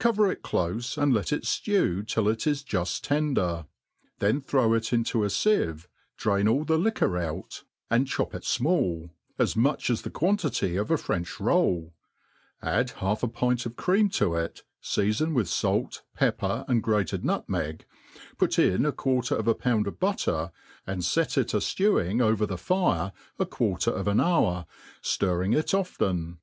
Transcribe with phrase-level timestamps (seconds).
[0.00, 3.66] Cover it clofe, and let it ftew till it is ju(l tender;
[4.18, 7.44] then throw it into a (ieve, drain all the liquor our, 0.4 and 20O THB
[7.44, 11.92] ART OF COOKERY Mid chop it.finalU 4s much.4» the quantity of a French mll^'
[12.60, 16.82] add k^aU a pint of croam lo it, f^pafon with fait, peppec, and.
[16.82, 17.82] grated^ Dutmeg^
[18.38, 20.50] pot in a quarter of a pound of buusr,
[20.88, 24.66] and fer it a ftewing over the fire a quartcrof an hour,
[25.04, 26.38] ftirring it often.